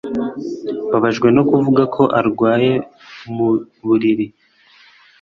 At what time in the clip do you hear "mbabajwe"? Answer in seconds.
0.87-1.27